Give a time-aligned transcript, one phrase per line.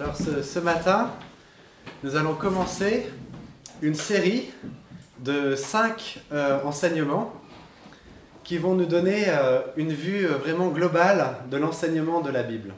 [0.00, 1.10] Alors ce, matin,
[2.04, 3.10] nous allons commencer
[3.82, 4.48] une série
[5.18, 7.32] de cinq euh, enseignements
[8.44, 12.74] qui vont nous donner euh, une vue euh, vraiment globale de l'enseignement de la Bible.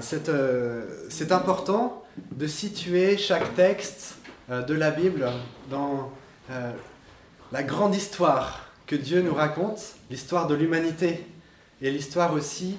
[0.00, 2.02] C'est, important
[2.32, 4.16] de situer chaque texte
[4.50, 5.30] de la Bible
[5.70, 6.10] dans
[7.52, 11.24] la grande histoire que Dieu nous raconte, l'histoire de l'humanité
[11.80, 12.76] et l'histoire aussi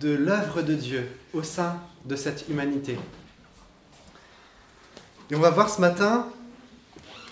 [0.00, 2.98] de l'œuvre de Dieu au sein de cette humanité.
[5.30, 6.28] Et on va voir ce matin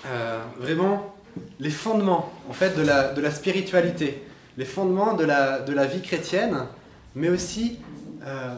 [0.07, 1.15] euh, vraiment
[1.61, 4.23] les fondements en fait de la, de la spiritualité,
[4.57, 6.67] les fondements de la, de la vie chrétienne,
[7.15, 7.79] mais aussi
[8.25, 8.55] euh,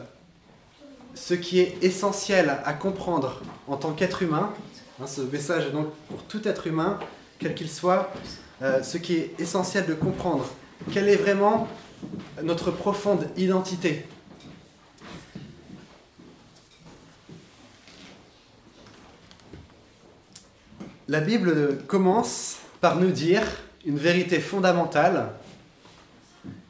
[1.15, 4.53] ce qui est essentiel à comprendre en tant qu'être humain.
[5.01, 6.99] Hein, ce message est donc pour tout être humain,
[7.39, 8.13] quel qu'il soit,
[8.63, 10.49] euh, ce qui est essentiel de comprendre.
[10.93, 11.69] Quelle est vraiment
[12.43, 14.07] notre profonde identité
[21.11, 23.43] La Bible commence par nous dire
[23.87, 25.31] une vérité fondamentale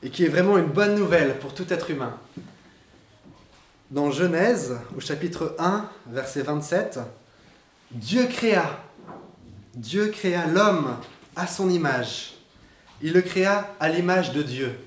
[0.00, 2.16] et qui est vraiment une bonne nouvelle pour tout être humain.
[3.90, 7.00] Dans Genèse, au chapitre 1, verset 27,
[7.90, 8.78] Dieu créa,
[9.74, 10.98] Dieu créa l'homme
[11.34, 12.34] à son image.
[13.02, 14.78] Il le créa à l'image de Dieu.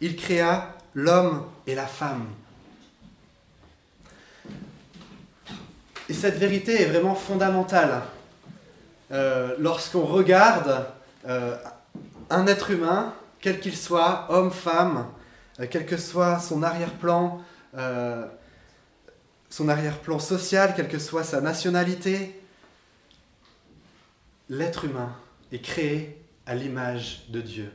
[0.00, 2.26] Il créa l'homme et la femme.
[6.08, 8.02] Et cette vérité est vraiment fondamentale.
[9.10, 10.86] Euh, Lorsqu'on regarde
[11.26, 11.56] euh,
[12.30, 15.06] un être humain, quel qu'il soit, homme, femme,
[15.60, 17.42] euh, quel que soit son arrière-plan,
[19.50, 22.40] son arrière-plan social, quelle que soit sa nationalité,
[24.48, 25.14] l'être humain
[25.52, 27.72] est créé à l'image de Dieu.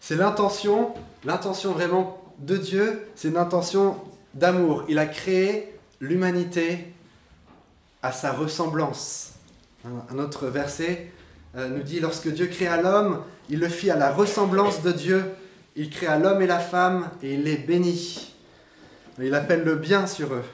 [0.00, 3.96] C'est l'intention, l'intention vraiment de Dieu, c'est une intention
[4.34, 4.84] d'amour.
[4.88, 6.92] Il a créé l'humanité
[8.02, 9.32] à sa ressemblance.
[9.84, 11.10] Un autre verset
[11.56, 15.24] euh, nous dit, lorsque Dieu créa l'homme, il le fit à la ressemblance de Dieu.
[15.76, 18.34] Il créa l'homme et la femme et il les bénit.
[19.18, 20.44] Il appelle le bien sur eux.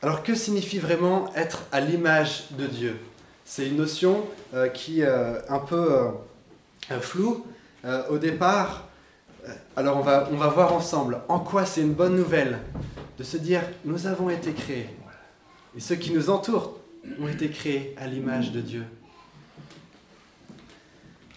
[0.00, 2.96] Alors que signifie vraiment être à l'image de Dieu?
[3.44, 4.24] C'est une notion
[4.54, 6.10] euh, qui euh, un peu euh,
[7.00, 7.46] floue
[7.84, 8.88] euh, au départ.
[9.76, 12.58] Alors on va, on va voir ensemble en quoi c'est une bonne nouvelle
[13.18, 14.90] de se dire nous avons été créés.
[15.76, 16.78] Et ceux qui nous entourent
[17.20, 18.84] ont été créés à l'image de Dieu.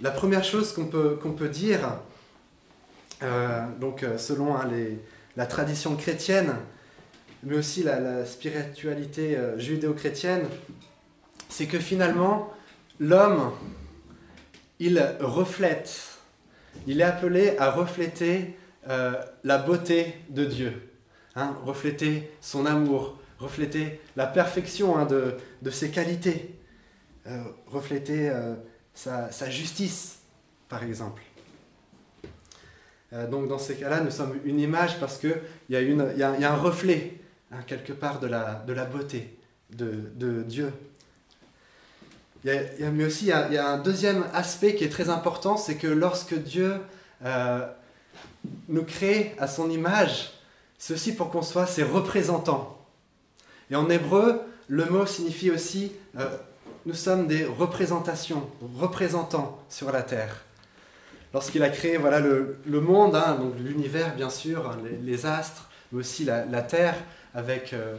[0.02, 1.80] La première chose qu'on peut, qu'on peut dire,
[3.22, 4.98] euh, donc euh, selon hein, les,
[5.38, 6.56] la tradition chrétienne,
[7.44, 10.48] mais aussi la, spiritualité euh, judéo-chrétienne,
[11.50, 12.52] c'est que finalement,
[13.00, 13.52] l'homme,
[14.82, 16.18] il reflète,
[16.88, 18.58] il est appelé à refléter
[18.90, 20.74] euh, la beauté de Dieu,
[21.36, 26.56] hein, refléter son amour, refléter la perfection hein, de, ses qualités,
[27.28, 28.56] euh, refléter euh,
[28.96, 30.20] sa, justice,
[30.68, 31.22] par exemple.
[33.30, 35.36] Donc dans ces cas-là, nous sommes une image parce qu'il
[35.70, 37.16] y, a un reflet,
[37.52, 39.38] hein, quelque part, de la, beauté
[39.70, 40.72] de Dieu.
[42.44, 46.34] Mais aussi, il y, a, un deuxième aspect qui est très important, c'est que lorsque
[46.34, 46.76] Dieu
[47.24, 47.68] euh,
[48.68, 50.32] nous crée à son image,
[50.90, 52.78] aussi pour qu'on soit ses représentants.
[53.70, 56.26] Et en hébreu, le mot signifie aussi euh,
[56.86, 60.44] nous sommes des représentations, représentants sur la terre.
[61.34, 66.00] Lorsqu'il a créé voilà, le, monde, hein, donc l'univers bien sûr, les, les, astres, mais
[66.00, 66.96] aussi la, terre,
[67.34, 67.96] avec euh,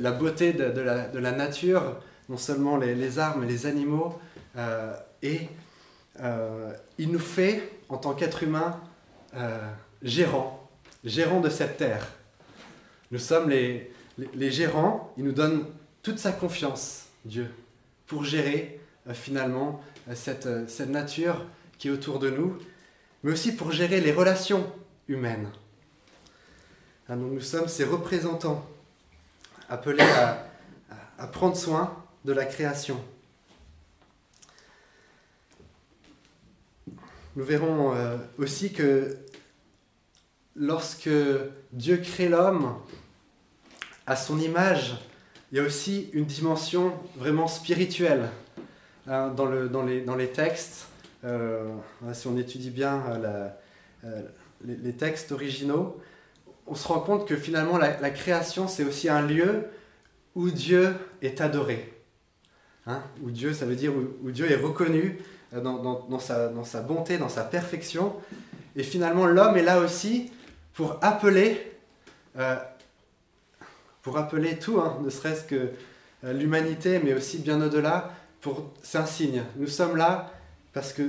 [0.00, 1.96] la beauté de, la, nature,
[2.30, 4.18] non seulement les, arbres, mais les animaux,
[4.56, 5.48] euh, et
[6.20, 8.80] euh, il nous fait, en tant qu'être humain,
[10.02, 10.66] gérants,
[11.04, 12.08] gérants de cette terre.
[13.10, 13.92] Nous sommes les,
[14.34, 15.66] les gérants, il nous donne
[16.02, 17.50] toute sa confiance, Dieu,
[18.06, 21.44] pour gérer euh, finalement euh, cette, euh, cette nature
[21.78, 22.58] qui est autour de nous,
[23.22, 24.70] mais aussi pour gérer les relations
[25.08, 25.50] humaines.
[27.08, 28.64] Ah, nous sommes ces représentants
[29.68, 30.46] appelés à,
[31.32, 31.94] prendre soin
[32.24, 33.00] de la création.
[37.36, 37.94] Nous verrons
[38.38, 39.16] aussi que
[40.56, 41.10] lorsque
[41.72, 42.76] Dieu crée l'homme,
[44.06, 44.96] à son image,
[45.52, 48.28] il y a aussi une dimension vraiment spirituelle
[49.06, 50.88] hein, dans, le, dans, les, textes.
[51.24, 51.68] Euh,
[52.12, 53.02] si on étudie bien
[54.04, 54.22] euh,
[54.64, 56.00] les, textes originaux,
[56.66, 59.64] on se rend compte que finalement la création, c'est aussi un lieu
[60.34, 61.99] où Dieu est adoré.
[62.86, 65.18] Hein, où Dieu, ça veut dire où, Dieu est reconnu
[65.52, 68.14] dans, dans, sa, bonté, dans sa perfection.
[68.76, 70.30] Et finalement, l'homme est là aussi
[70.74, 71.72] pour appeler,
[72.38, 72.56] euh,
[74.02, 75.70] pour appeler tout, hein, ne serait-ce que
[76.24, 79.42] euh, l'humanité, mais aussi bien au-delà, pour c'est un signe.
[79.56, 80.32] Nous sommes là
[80.72, 81.02] parce que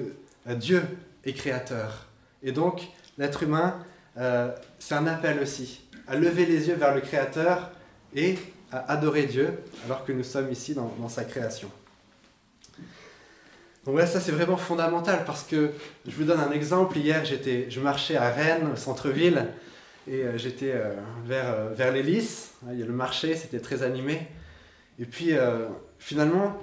[0.47, 0.81] euh, Dieu
[1.24, 2.07] est créateur.
[2.44, 3.77] Et donc, l'être humain,
[4.79, 7.71] c'est un appel aussi à lever les yeux vers le Créateur
[8.13, 8.38] et
[8.71, 9.53] adorer Dieu,
[9.85, 11.69] alors que nous sommes ici dans, sa création.
[13.85, 15.71] Donc là, ça c'est vraiment fondamental parce que
[16.07, 16.97] je vous donne un exemple.
[16.97, 19.47] Hier, j'étais, je marchais à Rennes, au centre-ville,
[20.07, 20.94] et euh, j'étais euh,
[21.25, 22.51] vers, euh, vers l'hélice.
[22.71, 24.27] Il y a le marché, c'était très animé.
[25.00, 25.31] Et puis
[25.97, 26.62] finalement,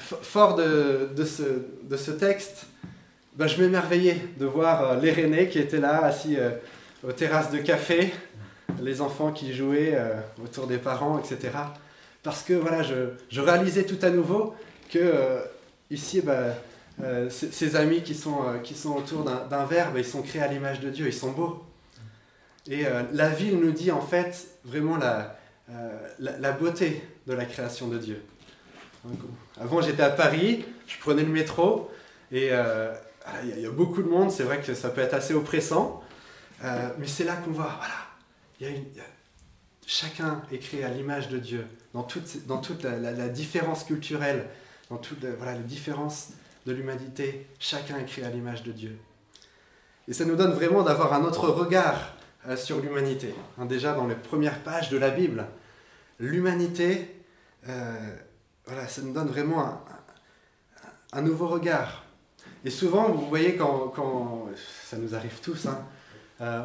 [0.00, 1.42] fort de, de, ce,
[1.84, 2.66] de ce texte,
[3.36, 6.36] ben, je m'émerveillais de voir les Rennais qui étaient là, assis
[7.06, 8.12] aux terrasses de café,
[8.80, 9.98] les enfants qui jouaient
[10.42, 11.50] autour des parents, etc.
[12.22, 14.54] Parce que voilà, je, je réalisais tout à nouveau
[14.90, 15.42] que
[15.90, 16.54] ici, bah,
[17.02, 20.48] euh, ces amis qui sont, euh, qui sont autour d'un verbe, ils sont créés à
[20.48, 21.64] l'image de Dieu, ils sont beaux.
[22.68, 25.36] Et euh, la ville nous dit en fait vraiment la,
[26.18, 28.22] la, beauté de la création de Dieu.
[29.60, 31.90] avant j'étais à Paris, je prenais le métro
[32.30, 32.50] et
[33.42, 36.02] il y, a beaucoup de monde, c'est vrai que ça peut être assez oppressant,
[36.62, 37.94] mais c'est là qu'on voit, voilà,
[39.86, 44.48] chacun est créé à l'image de Dieu, dans toute, toute la différence culturelle,
[44.90, 46.30] dans toutes voilà, les différences
[46.66, 48.98] de l'humanité, chacun est créé à l'image de Dieu.
[50.08, 52.14] Et ça nous donne vraiment d'avoir un autre regard
[52.48, 53.34] euh, sur l'humanité.
[53.58, 55.46] Hein, déjà dans les premières pages de la Bible,
[56.18, 57.16] l'humanité,
[57.68, 58.16] euh,
[58.66, 59.84] voilà, ça nous donne vraiment
[61.12, 62.04] un, nouveau regard.
[62.64, 64.48] Et souvent, vous voyez, quand, quand
[64.84, 65.84] ça nous arrive tous, hein,
[66.40, 66.64] euh,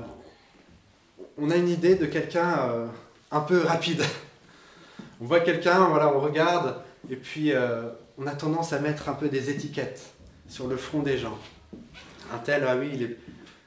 [1.38, 2.90] on a une idée de quelqu'un
[3.32, 4.04] un peu rapide.
[5.20, 6.76] On voit quelqu'un, voilà, on regarde,
[7.10, 7.52] et puis
[8.20, 10.12] on a tendance à mettre un peu des étiquettes
[10.48, 11.40] sur le front des gens.
[12.32, 13.16] Un tel, ah oui,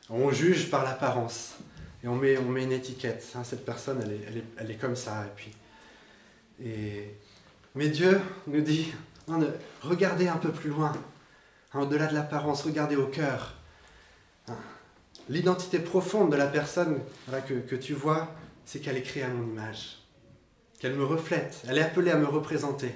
[0.08, 1.56] on juge par l'apparence.
[2.02, 3.26] Et on met, une étiquette.
[3.34, 4.02] Hein, cette personne,
[4.58, 5.24] elle est, comme ça.
[5.26, 5.52] Et puis.
[7.74, 8.92] Mais Dieu nous dit,
[9.82, 10.92] regardez un peu plus loin,
[11.72, 13.54] hein, au-delà de l'apparence, regardez au cœur.
[14.48, 14.56] Hein,
[15.30, 17.00] l'identité profonde de la personne
[17.46, 18.34] que, tu vois,
[18.66, 19.98] c'est qu'elle est créée à mon image,
[20.80, 22.92] qu'elle me reflète, elle est appelée à me représenter.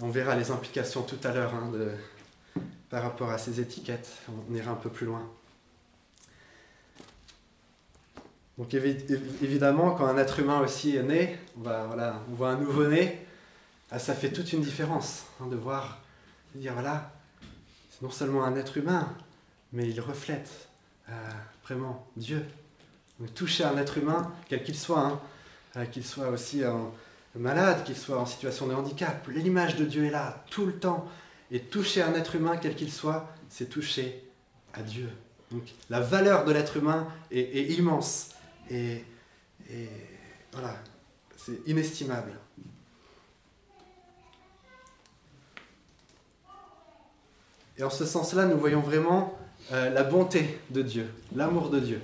[0.00, 1.70] On verra les implications tout à l'heure hein,
[2.88, 4.08] par rapport à ces étiquettes.
[4.50, 5.30] On ira un peu plus loin.
[8.56, 13.26] Donc évidemment, quand un être humain aussi est né, on voit un nouveau-né,
[13.90, 16.00] ah, ça fait toute une différence hein, de voir,
[16.54, 17.12] de dire voilà,
[17.90, 19.14] c'est non seulement un être humain,
[19.74, 20.68] mais il reflète
[21.10, 21.12] euh,
[21.64, 22.46] vraiment Dieu.
[23.20, 25.20] Donc toucher un être humain, quel qu'il soit, hein,
[25.76, 26.62] euh, qu'il soit aussi
[27.34, 31.06] malade, qu'il soit en situation de handicap, l'image de Dieu est là tout le temps.
[31.50, 34.24] Et toucher un être humain, quel qu'il soit, c'est toucher
[34.72, 35.10] à Dieu.
[35.50, 38.30] Donc la valeur de l'être humain est, immense.
[38.70, 39.04] Et,
[40.52, 40.74] voilà,
[41.36, 42.32] c'est inestimable.
[47.76, 49.36] Et en ce sens-là, nous voyons vraiment
[49.72, 52.02] euh, la bonté de Dieu, l'amour de Dieu.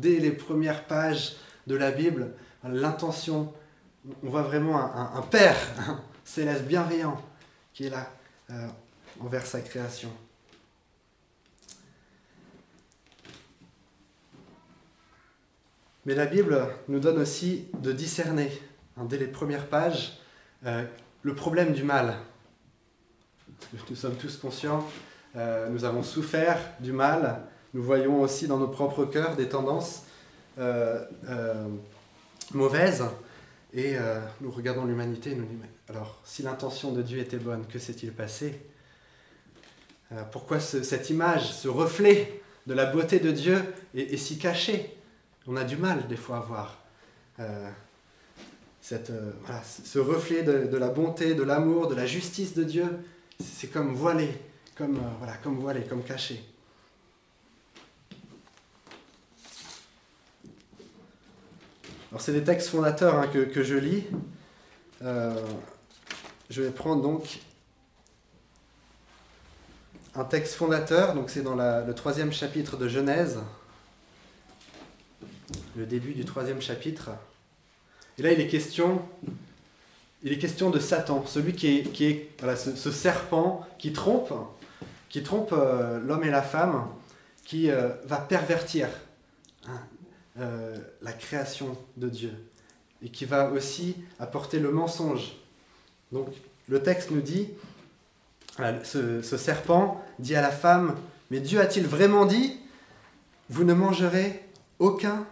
[0.00, 1.36] Dès les premières pages
[1.66, 2.32] de la Bible,
[2.64, 3.52] l'intention
[4.22, 5.56] on voit vraiment un, Père
[6.24, 7.20] céleste bienveillant
[7.72, 8.10] qui est là
[8.50, 8.68] euh,
[9.20, 10.10] envers sa création.
[16.06, 18.50] Mais la Bible nous donne aussi de discerner,
[18.96, 20.18] hein, dès les premières pages,
[20.64, 20.84] euh,
[21.22, 22.16] le problème du mal.
[23.90, 24.88] Nous sommes tous conscients,
[25.36, 27.42] euh, nous avons souffert du mal,
[27.74, 30.04] nous voyons aussi dans nos propres cœurs des tendances
[32.52, 33.04] mauvaises.
[33.72, 37.66] Et euh, nous regardons l'humanité et nous disons, alors si l'intention de Dieu était bonne,
[37.66, 38.60] que s'est-il passé?
[40.12, 43.62] Euh, Pourquoi cette image, ce reflet de la beauté de Dieu
[43.94, 44.96] est, si caché?
[45.46, 46.78] On a du mal des fois à voir
[47.38, 47.70] euh,
[48.80, 49.12] cette,
[49.64, 52.86] ce reflet de, la bonté, de l'amour, de la justice de Dieu.
[53.38, 54.28] C'est comme voilé,
[54.80, 56.42] comme, voilà, comme voilé, comme caché.
[62.10, 64.06] Alors c'est des textes fondateurs hein, que, je lis.
[65.02, 65.38] Euh,
[66.48, 67.40] je vais prendre donc
[70.14, 73.38] un texte fondateur, donc c'est dans le troisième chapitre de Genèse,
[75.76, 77.10] le début du troisième chapitre.
[78.16, 79.02] Et là, il est question,
[80.22, 84.32] il est question de Satan, celui qui est, ce, serpent qui trompe,
[85.10, 86.86] qui trompe euh, l'homme et la femme,
[87.44, 88.88] qui euh, va pervertir
[89.66, 89.80] hein,
[90.38, 92.32] euh, la création de Dieu
[93.02, 95.36] et qui va aussi apporter le mensonge.
[96.12, 96.28] Donc
[96.68, 97.48] le texte nous dit,
[98.84, 100.96] ce, ce serpent dit à la femme,
[101.30, 102.58] mais Dieu a-t-il vraiment dit,
[103.48, 104.44] vous ne mangerez
[104.78, 105.26] aucun,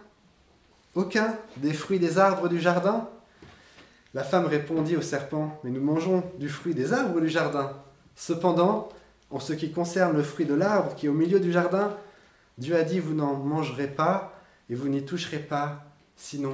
[0.95, 3.07] aucun des fruits des arbres du jardin?
[4.13, 7.71] La femme répondit au serpent, mais nous mangeons du fruit des arbres du jardin.
[8.15, 8.89] Cependant,
[9.31, 11.95] en ce qui concerne le fruit de l'arbre qui est au milieu du jardin,
[12.57, 16.53] Dieu a dit, vous n'en mangerez pas et vous n'y toucherez pas, sinon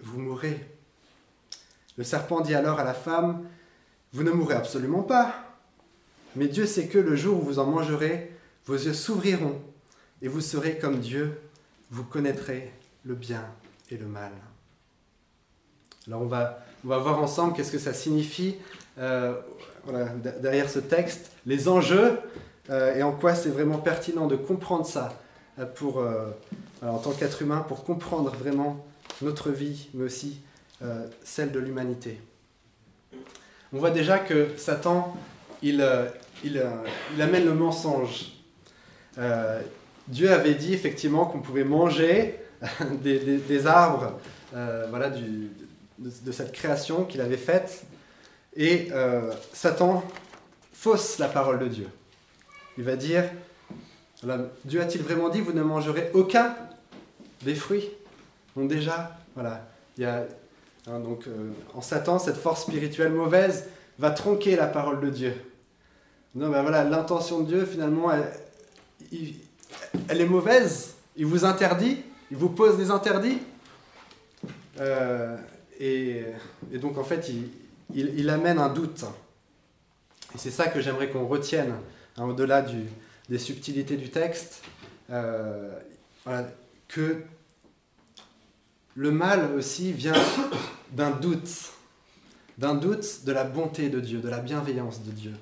[0.00, 0.68] vous mourrez.
[1.96, 3.46] Le serpent dit alors à la femme,
[4.12, 5.34] vous ne mourrez absolument pas,
[6.36, 8.32] mais Dieu sait que le jour où vous en mangerez,
[8.66, 9.60] vos yeux s'ouvriront
[10.22, 11.40] et vous serez comme Dieu,
[11.90, 12.72] vous connaîtrez
[13.04, 13.44] le bien
[13.90, 14.32] et le mal.
[16.06, 18.56] Alors on va, on va voir ensemble qu'est-ce que ça signifie
[18.98, 19.34] euh,
[20.42, 22.18] derrière ce texte, les enjeux
[22.70, 25.18] euh, et en quoi c'est vraiment pertinent de comprendre ça
[25.58, 26.04] euh, pour,
[26.82, 28.84] en tant qu'être humain, pour comprendre vraiment
[29.22, 30.40] notre vie, mais aussi
[31.24, 32.20] celle de l'humanité.
[33.72, 35.16] On voit déjà que Satan,
[35.60, 35.84] il,
[36.44, 36.62] il,
[37.20, 38.32] amène le mensonge.
[40.06, 42.38] Dieu avait dit effectivement qu'on pouvait manger
[43.02, 44.20] des, arbres
[44.52, 45.50] voilà, du,
[45.98, 47.84] de, cette création qu'il avait faite.
[48.58, 50.02] Et euh, Satan
[50.72, 51.88] fausse la parole de Dieu.
[52.76, 53.24] Il va dire,
[54.64, 56.56] Dieu a-t-il vraiment dit, vous ne mangerez aucun
[57.42, 57.88] des fruits?
[58.56, 59.64] Donc déjà, voilà,
[59.96, 60.24] il y a,
[60.88, 63.68] hein, donc, euh, en Satan, cette force spirituelle mauvaise
[64.00, 65.34] va tronquer la parole de Dieu.
[66.34, 70.94] Non, ben voilà, l'intention de Dieu, finalement, elle, est mauvaise.
[71.16, 73.38] Il vous interdit, il vous pose des interdits.
[74.80, 75.36] Euh,
[75.78, 76.24] et,
[76.74, 77.48] donc en fait, il,
[78.30, 79.04] amène un doute.
[80.34, 81.74] Et c'est ça que j'aimerais qu'on retienne,
[82.16, 82.64] hein, au-delà
[83.28, 84.62] des subtilités du texte,
[85.10, 85.78] euh,
[86.86, 87.22] que
[88.94, 90.12] le mal aussi vient
[90.92, 91.72] d'un doute,
[92.58, 95.34] d'un doute de la bonté de Dieu, de la bienveillance de Dieu.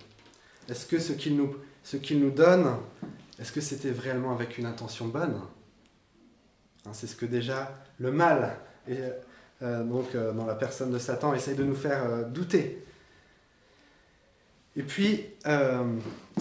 [0.69, 2.77] Est-ce que ce qu'il nous, ce nous donne,
[3.39, 5.41] est-ce que c'était vraiment avec une intention bonne?
[6.85, 8.59] Hein, C'est ce que déjà le mal
[9.61, 12.83] donc euh, dans la personne de Satan, essaye de nous faire euh, douter.
[14.77, 15.25] Et puis,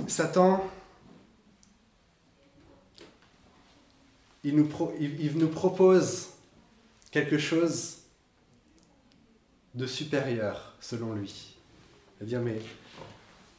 [0.07, 0.69] Satan,
[4.43, 4.69] il nous,
[4.99, 6.31] il nous propose
[7.11, 7.99] quelque chose
[9.73, 11.55] de supérieur, selon lui.
[12.17, 12.59] C'est-à-dire, mais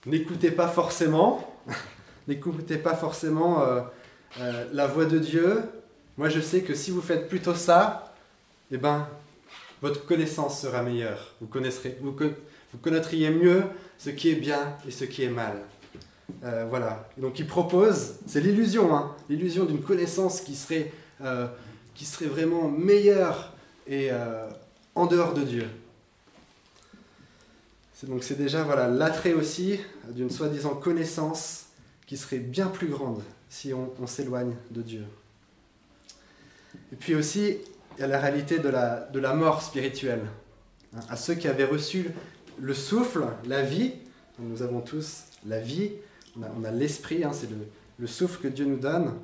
[0.04, 1.56] n'écoutez pas forcément,
[2.28, 3.64] n'écoutez pas forcément
[4.38, 5.62] la voix de Dieu.
[6.18, 8.14] Moi, je sais que si vous faites plutôt ça,
[8.70, 9.08] eh ben,
[9.82, 11.34] votre connaissance sera meilleure.
[11.40, 12.14] Vous, connaîtrez, vous,
[12.80, 13.62] connaîtriez mieux
[13.98, 15.62] ce qui est bien et ce qui est mal.
[16.42, 17.08] Euh, voilà.
[17.18, 21.46] donc il propose, c'est l'illusion, hein, l'illusion d'une connaissance qui serait, euh,
[21.94, 23.54] qui serait vraiment meilleure
[23.86, 24.48] et euh,
[24.96, 25.68] en dehors de Dieu.
[28.02, 29.80] Donc c'est déjà voilà, l'attrait aussi
[30.10, 31.66] d'une soi-disant connaissance
[32.06, 35.04] qui serait bien plus grande si on s'éloigne de Dieu.
[36.92, 37.58] Et puis aussi,
[38.02, 40.22] a la réalité de la, de la mort spirituelle.
[40.96, 42.10] Hein, à ceux qui avaient reçu
[42.58, 43.92] le souffle, la vie,
[44.38, 45.92] nous avons tous la vie,
[46.36, 47.48] on a, l'esprit, hein, c'est
[47.98, 49.14] le, souffle que Dieu nous donne.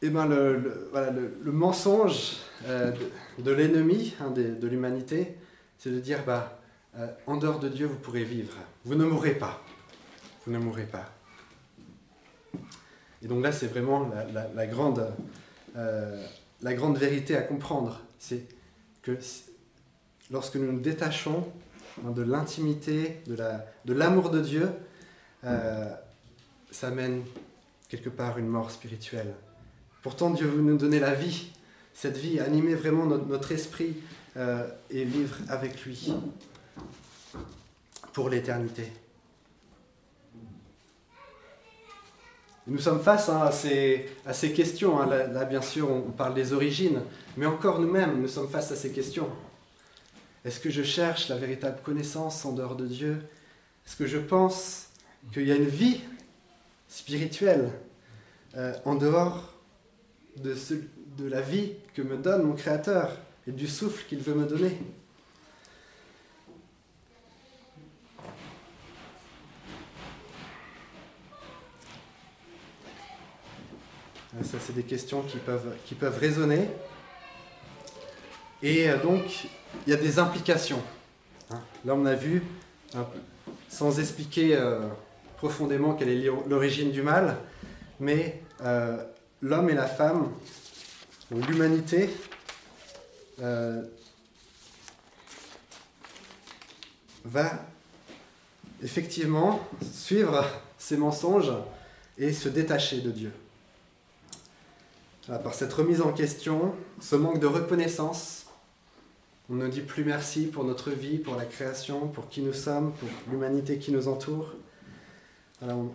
[0.00, 2.36] Et eh ben le, voilà, le, mensonge
[2.66, 2.92] euh,
[3.38, 5.36] de, l'ennemi hein, de, l'humanité,
[5.76, 6.60] c'est de dire bah,
[6.96, 8.54] euh, en dehors de Dieu, vous pourrez vivre.
[8.84, 9.60] Vous ne mourrez pas.
[10.46, 11.12] Vous ne mourrez pas.
[13.22, 14.08] Et donc là, c'est vraiment
[14.54, 15.12] la, grande
[15.76, 16.24] euh,
[16.62, 18.44] la grande vérité à comprendre, c'est
[19.02, 19.18] que
[20.30, 21.46] lorsque nous nous détachons
[22.04, 24.70] hein, de l'intimité, de l'amour de, Dieu,
[25.44, 25.88] euh,
[26.70, 27.22] ça mène
[27.88, 29.34] quelque part une mort spirituelle.
[30.02, 31.50] Pourtant, Dieu veut nous donner la vie,
[31.94, 33.96] cette vie, animer vraiment notre, esprit
[34.36, 36.12] euh, et vivre avec lui
[38.12, 38.92] pour l'éternité.
[42.68, 45.00] Nous sommes face hein, à, ces, questions.
[45.00, 45.06] Hein.
[45.06, 47.00] Là, bien sûr, on parle des origines,
[47.38, 49.28] mais encore nous-mêmes, nous sommes face à ces questions.
[50.44, 53.22] Est-ce que je cherche la véritable connaissance en dehors de Dieu?
[53.86, 54.88] Est-ce que je pense
[55.32, 56.00] qu'il y a une vie
[56.88, 57.70] spirituelle
[58.54, 59.54] euh, en dehors
[60.36, 60.54] de,
[61.16, 64.78] de la vie que me donne mon Créateur et du souffle qu'il veut me donner?
[74.42, 76.68] Ça, c'est des questions qui peuvent, qui peuvent résonner.
[78.62, 79.48] Et euh, donc,
[79.86, 80.82] il y a des implications.
[81.50, 81.60] Hein.
[81.84, 82.42] Là, on a vu,
[83.68, 84.80] sans expliquer euh,
[85.38, 87.38] profondément quelle est l'origine du mal,
[88.00, 89.02] mais euh,
[89.40, 90.32] l'homme et la femme,
[91.30, 92.10] ou l'humanité,
[97.24, 97.52] va
[98.82, 99.60] effectivement
[99.92, 100.44] suivre
[100.76, 101.52] ces mensonges
[102.16, 103.32] et se détacher de Dieu.
[105.36, 108.46] Par cette remise en question, ce manque de reconnaissance,
[109.50, 112.92] on ne dit plus merci pour notre vie, pour la création, pour qui nous sommes,
[112.92, 114.54] pour l'humanité qui nous entoure.
[115.62, 115.90] on,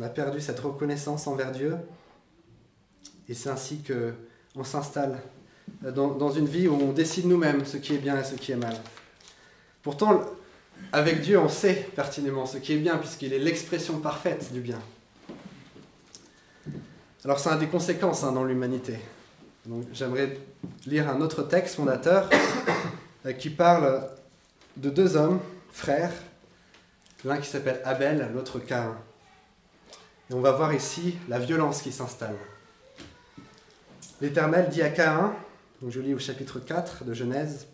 [0.00, 1.76] a perdu cette reconnaissance envers Dieu.
[3.28, 4.12] Et c'est ainsi que
[4.56, 5.18] on s'installe
[5.82, 8.56] dans, une vie où on décide nous-mêmes ce qui est bien et ce qui est
[8.56, 8.76] mal.
[9.82, 10.22] Pourtant,
[10.92, 14.80] avec Dieu, on sait pertinemment ce qui est bien, puisqu'il est l'expression parfaite du bien.
[17.24, 18.98] Alors ça a des conséquences hein, dans l'humanité.
[19.92, 20.38] j'aimerais
[20.84, 22.28] lire un autre texte fondateur
[23.26, 24.10] euh, qui parle
[24.76, 25.40] de deux hommes,
[25.72, 26.12] frères,
[27.24, 28.94] l'un qui s'appelle Abel, l'autre Cain.
[30.28, 32.36] Et on va voir ici la violence qui s'installe.
[34.20, 35.34] L'Éternel dit à Caïn,
[35.80, 37.68] donc je lis au chapitre 4 de Genèse,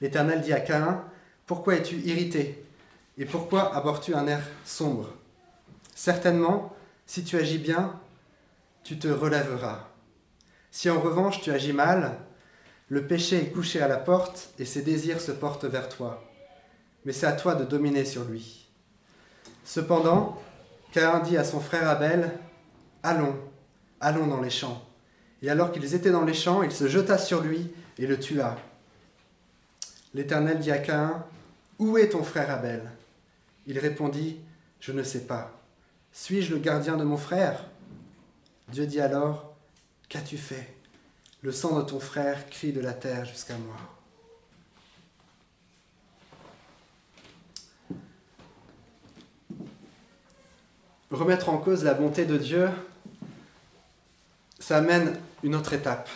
[0.00, 1.04] L'Éternel dit à Caïn,
[1.44, 2.64] Pourquoi es-tu irrité
[3.18, 5.10] Et pourquoi abordes-tu un air sombre?
[5.94, 8.00] Certainement, si tu agis bien,
[8.84, 9.88] tu te relèveras.
[10.70, 12.18] Si en revanche tu agis mal,
[12.88, 16.24] le péché est couché à la porte et ses désirs se portent vers toi.
[17.04, 18.68] Mais c'est à toi de dominer sur lui.
[19.64, 20.40] Cependant,
[20.92, 22.30] Caïn dit à son frère Abel,
[23.02, 23.36] Allons,
[24.00, 24.84] allons dans les champs.
[25.42, 28.58] Et alors qu'ils étaient dans les champs, il se jeta sur lui et le tua.
[30.12, 31.24] L'Éternel dit à Caïn,
[31.78, 32.82] Où est ton frère Abel?
[33.66, 34.40] Il répondit,
[34.80, 35.52] Je ne sais pas.
[36.12, 37.69] Suis-je le gardien de mon frère?
[38.70, 39.56] Dieu dit alors,
[40.08, 40.74] Qu'as-tu fait?
[41.42, 43.76] Le sang de ton frère crie de la terre jusqu'à moi.
[51.10, 52.68] Remettre en cause la bonté de Dieu,
[54.58, 56.08] ça amène une autre étape,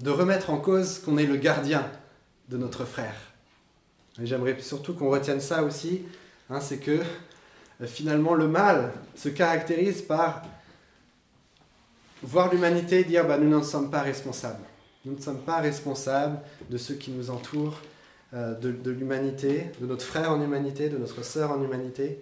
[0.00, 1.90] de remettre en cause qu'on est le gardien
[2.48, 3.16] de notre frère.
[4.18, 6.02] J'aimerais surtout qu'on retienne ça aussi,
[6.50, 7.00] hein, c'est que
[7.80, 10.42] euh, finalement le mal se caractérise par
[12.22, 14.64] voir l'humanité dire bah, nous n'en sommes pas responsables.
[15.04, 17.80] Nous ne sommes pas responsables de ceux qui nous entourent,
[18.34, 22.20] euh, de, l'humanité, de notre frère en humanité, de notre sœur en humanité.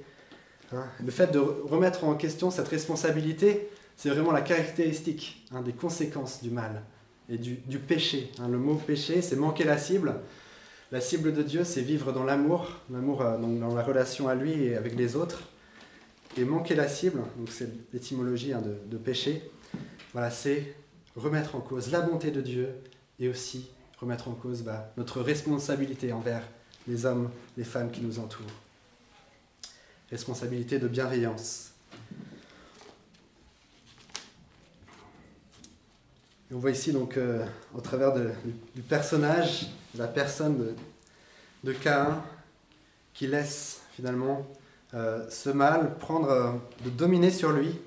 [0.73, 0.85] Hein.
[1.05, 6.43] Le fait de remettre en question cette responsabilité, c'est vraiment la caractéristique hein, des conséquences
[6.43, 6.83] du mal
[7.29, 8.31] et du, péché.
[8.41, 8.49] Hein.
[8.49, 10.15] le mot péché, c'est manquer la cible.
[10.91, 14.53] La cible de Dieu, c'est vivre dans l'amour, l'amour euh, dans la relation à lui
[14.63, 15.43] et avec les autres.
[16.39, 18.53] Et manquer la cible, donc c'est l'étymologie
[18.89, 19.51] de, péché,
[20.13, 20.75] voilà, c'est
[21.17, 22.69] remettre en cause la bonté de Dieu
[23.19, 23.69] et aussi
[24.01, 26.43] remettre en cause bah, notre responsabilité envers
[26.87, 28.47] les hommes, les femmes qui nous entourent.
[30.11, 31.73] Responsabilité de bienveillance.
[36.51, 37.45] on voit ici, donc, euh,
[37.75, 40.75] au travers du personnage, la personne de,
[41.65, 42.23] de Caïn,
[43.13, 44.47] qui laisse finalement
[44.95, 46.53] euh, ce mal prendre, euh,
[46.85, 47.79] de dominer sur lui,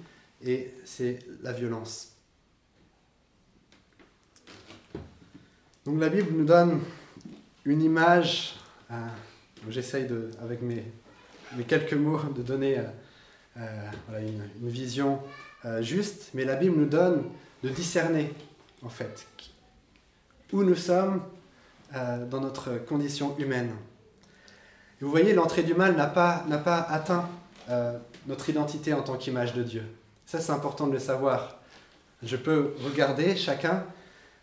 [0.43, 2.15] et c'est la violence.
[5.85, 6.79] Donc la Bible nous donne
[7.65, 8.55] une image,
[9.69, 10.83] j'essaye de, avec mes,
[11.55, 12.77] mes, quelques mots, de donner
[13.55, 15.19] une, une, vision
[15.79, 17.23] juste, mais la Bible nous donne
[17.63, 18.31] de discerner
[18.83, 19.27] en fait,
[20.51, 21.21] où nous sommes
[21.95, 23.71] euh, dans notre condition humaine.
[25.01, 27.29] vous voyez, l'entrée du mal n'a pas, pas atteint
[27.69, 29.83] euh, notre identité en tant qu'image de Dieu.
[30.31, 31.57] Ça, c'est important de le savoir.
[32.23, 33.83] Je peux regarder chacun,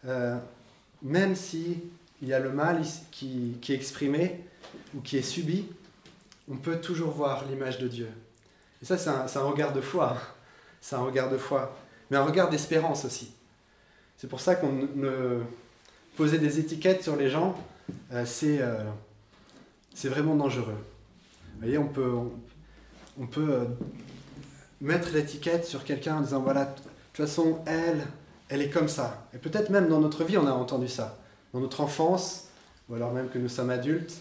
[0.05, 0.37] euh,
[1.01, 1.83] même si
[2.21, 4.45] il y a le mal qui, qui, est exprimé
[4.95, 5.67] ou qui est subi,
[6.47, 8.11] on peut toujours voir l'image de Dieu.
[8.83, 10.19] Et ça, c'est un, regard de foi.
[10.83, 11.75] C'est un regard de foi.
[12.11, 13.33] Mais un regard d'espérance aussi.
[14.19, 15.41] C'est pour ça qu'on ne
[16.19, 17.57] poser des étiquettes sur les gens,
[18.13, 18.85] euh, euh,
[19.95, 20.85] c'est vraiment dangereux.
[21.55, 22.13] Vous voyez, on peut,
[23.19, 23.69] on, peut
[24.81, 26.71] mettre l'étiquette sur quelqu'un en disant voilà, de
[27.13, 28.07] toute façon, elle,
[28.49, 29.27] elle est comme ça.
[29.35, 31.19] Et peut-être même dans notre vie, on a entendu ça.
[31.53, 32.49] Dans notre enfance,
[32.89, 34.15] ou alors même que nous sommes adultes,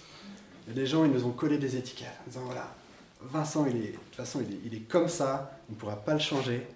[0.75, 2.73] les gens, ils nous ont collé des étiquettes en disant voilà,
[3.21, 5.95] Vincent, il est, de toute façon, il est, il est comme ça, on ne pourra
[5.95, 6.67] pas le changer.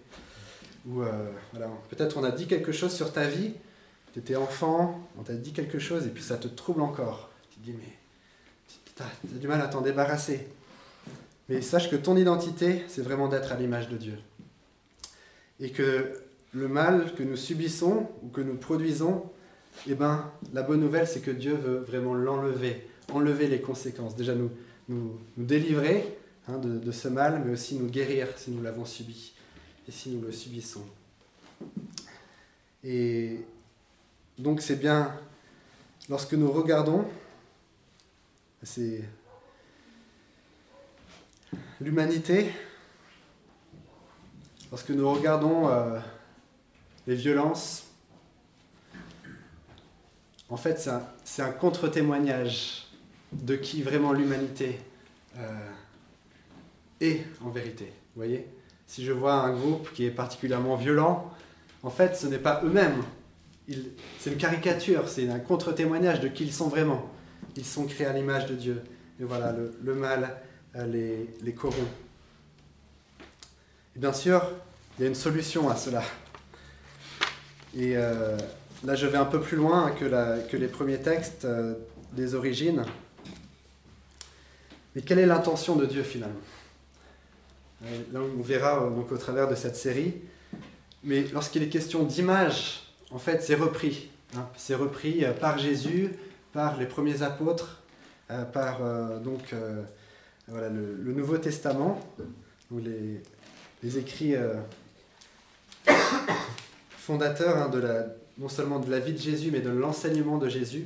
[0.88, 1.12] Ou euh,
[1.52, 3.54] voilà, peut-être on a dit quelque chose sur ta vie,
[4.14, 7.30] tu étais enfant, on t'a dit quelque chose et puis ça te trouble encore.
[7.52, 7.98] Tu te dis, mais
[8.96, 10.48] tu as, du mal à t'en débarrasser.
[11.52, 14.18] Mais sache que ton identité, c'est vraiment d'être à l'image de Dieu.
[15.60, 19.30] Et que le mal que nous subissons ou que nous produisons,
[19.86, 24.16] eh ben, la bonne nouvelle, c'est que Dieu veut vraiment l'enlever, enlever les conséquences.
[24.16, 24.50] Déjà nous,
[24.88, 29.34] nous, délivrer hein, de, de, ce mal, mais aussi nous guérir si nous l'avons subi
[29.90, 30.86] et si nous le subissons.
[32.86, 33.42] Et
[34.38, 35.14] donc c'est bien,
[36.08, 37.04] lorsque nous regardons,
[38.64, 39.04] c'est
[41.80, 42.52] l'humanité,
[44.70, 46.00] lorsque nous regardons euh,
[47.08, 47.88] les violences,
[50.50, 50.90] en fait,
[51.24, 52.88] c'est un, contre-témoignage
[53.32, 54.80] de qui vraiment l'humanité
[55.38, 55.70] euh,
[57.00, 57.86] est en vérité.
[57.86, 58.48] Vous voyez?
[58.86, 61.32] Si je vois un groupe qui est particulièrement violent,
[61.84, 63.02] en fait, ce n'est pas eux-mêmes.
[64.20, 67.10] C'est une caricature, c'est un contre-témoignage de qui ils sont vraiment.
[67.56, 68.82] Ils sont créés à l'image de Dieu.
[69.22, 70.36] Et voilà, le, mal
[70.76, 71.88] les, les corrompt.
[73.96, 74.50] Et bien sûr,
[74.98, 76.04] il y a une solution à cela.
[77.76, 78.38] Et euh,
[78.84, 81.76] là, je vais un peu plus loin que, les premiers textes euh,
[82.14, 82.86] des origines.
[84.96, 86.36] Mais quelle est l'intention de Dieu finalement?
[88.14, 90.14] Là, on verra donc, au travers de cette série.
[91.04, 94.10] Mais lorsqu'il est question d'image, en fait, c'est repris.
[94.38, 94.48] Hein.
[94.56, 96.12] c'est repris par Jésus,
[96.54, 97.82] par les premiers apôtres,
[98.30, 99.84] euh, par euh, donc, euh,
[100.52, 102.00] voilà, le, Nouveau Testament,
[102.72, 104.36] ou les, écrits
[106.98, 108.06] fondateurs hein, de la,
[108.38, 110.86] non seulement de la vie de Jésus, mais de l'enseignement de Jésus.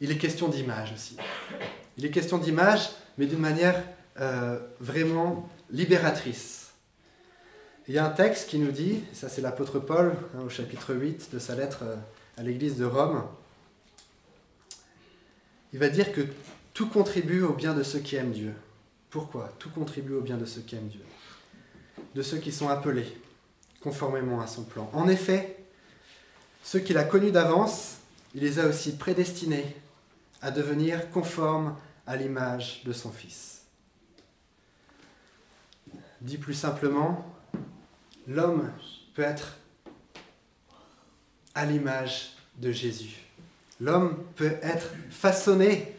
[0.00, 1.16] Il est question d'image aussi.
[1.96, 3.82] Il est question d'image, mais d'une manière
[4.80, 6.58] vraiment libératrice.
[7.86, 10.94] Il y a un texte qui nous dit, ça c'est l'apôtre Paul, hein, au chapitre
[10.94, 11.84] 8 de sa lettre
[12.36, 13.24] à l'église de Rome,
[15.72, 16.22] il va dire que
[16.78, 18.54] tout contribue au bien de ceux qui aiment Dieu.
[19.10, 21.02] Pourquoi Tout contribue au bien de ceux qui aiment Dieu.
[22.14, 23.20] De ceux qui sont appelés
[23.80, 24.88] conformément à son plan.
[24.92, 25.58] En effet,
[26.62, 27.96] ceux qu'il a connus d'avance,
[28.32, 29.74] il les a aussi prédestinés
[30.40, 33.62] à devenir conformes à l'image de son Fils.
[36.20, 37.26] Dit plus simplement,
[38.28, 38.70] l'homme
[39.16, 39.56] peut être
[41.56, 43.16] à l'image de Jésus.
[43.80, 45.97] L'homme peut être façonné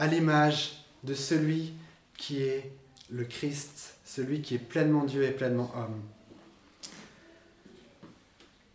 [0.00, 1.74] à l'image de celui
[2.16, 2.72] qui est
[3.10, 6.00] le Christ, celui qui est pleinement Dieu et pleinement homme.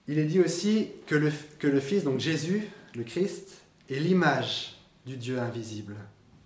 [0.08, 3.58] Il est dit aussi que le, que le Fils, donc Jésus, le Christ,
[3.90, 5.96] est l'image du Dieu invisible.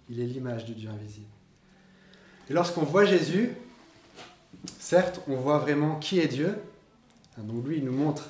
[0.10, 1.28] Il est l'image du Dieu invisible.
[2.50, 3.52] Et lorsqu'on voit Jésus,
[4.80, 6.56] certes, on voit vraiment qui est Dieu.
[7.38, 8.30] Donc lui, il nous montre,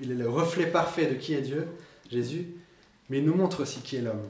[0.00, 1.66] il est le reflet parfait de qui est Dieu,
[2.10, 2.46] Jésus
[3.08, 4.26] mais il nous montre aussi qui est l'homme.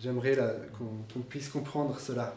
[0.00, 0.36] J'aimerais
[0.78, 2.34] qu'on puisse comprendre cela.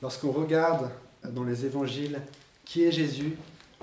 [0.00, 0.90] Lorsqu'on regarde
[1.22, 2.20] dans les évangiles
[2.64, 3.36] qui est Jésus,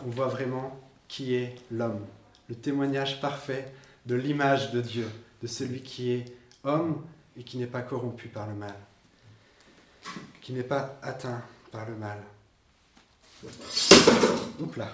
[0.03, 2.05] on voit vraiment qui est l'homme.
[2.49, 3.71] Le témoignage parfait
[4.05, 5.07] de l'image de Dieu,
[5.41, 6.25] de celui qui est
[6.63, 7.03] homme
[7.37, 8.75] et qui n'est pas corrompu par le mal,
[10.41, 12.17] qui n'est pas atteint par le mal.
[14.59, 14.91] Oups là.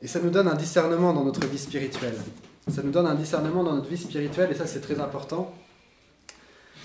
[0.00, 2.18] Et ça nous donne un discernement dans notre vie spirituelle.
[2.68, 5.54] Ça nous donne un discernement dans notre vie spirituelle, et ça c'est très important.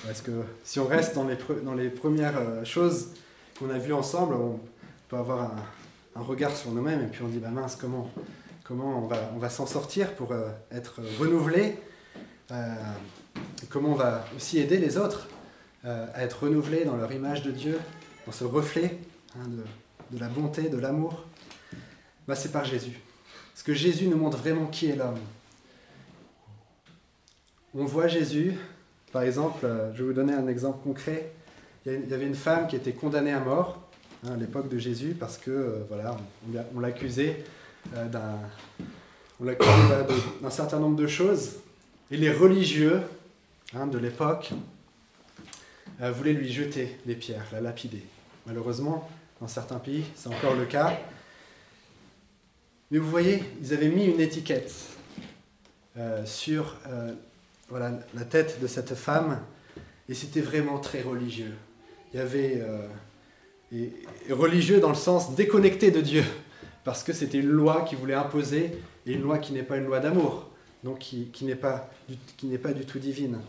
[0.05, 0.31] Parce que
[0.63, 3.09] si on reste dans les, dans les premières euh, choses
[3.57, 4.59] qu'on a vues ensemble, on
[5.09, 5.51] peut avoir
[6.15, 8.11] un, regard sur nous-mêmes, et puis on dit, bah mince, comment,
[8.63, 11.77] comment on va, on va s'en sortir pour euh, être renouvelé
[12.51, 12.75] euh,
[13.69, 15.27] Comment on va aussi aider les autres
[15.83, 17.79] à être renouvelés dans leur image de Dieu,
[18.27, 18.99] dans ce reflet
[19.35, 21.25] hein, de, de la bonté, de l'amour
[22.27, 22.99] bah, c'est par Jésus.
[23.53, 25.17] Parce que Jésus nous montre vraiment qui est l'homme.
[27.73, 28.57] On voit Jésus,
[29.13, 31.31] par exemple, euh, je vais vous donner un exemple concret.
[31.85, 33.81] Il y avait une femme qui était condamnée à mort
[34.25, 36.17] hein, à l'époque de Jésus parce que euh, voilà,
[36.75, 37.45] on, l'accusait
[37.95, 38.39] euh, d'un,
[40.49, 41.59] certain nombre de choses.
[42.11, 43.03] Et les religieux
[43.73, 44.51] hein, de l'époque
[45.99, 48.03] voulaient lui jeter des pierres, la lapider.
[48.47, 50.99] Malheureusement, dans certains pays, c'est encore le cas.
[52.89, 54.73] Mais vous voyez, ils avaient mis une étiquette
[56.25, 56.75] sur
[57.71, 59.39] voilà, la tête de cette femme,
[60.07, 61.53] et c'était vraiment très religieux.
[62.13, 63.89] Il y avait euh,
[64.29, 66.23] religieux dans le sens déconnecté de Dieu,
[66.83, 69.85] parce que c'était une loi qui voulait imposer, et une loi qui n'est pas une
[69.85, 70.51] loi d'amour,
[70.83, 71.89] donc qui, n'est pas,
[72.61, 73.39] pas, du tout divine.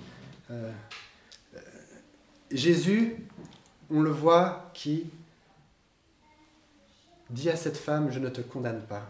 [2.51, 3.17] Jésus,
[3.91, 5.11] on le voit, qui
[7.29, 9.09] dit à cette femme, je ne te condamne pas